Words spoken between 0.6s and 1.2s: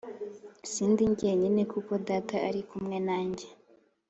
sindi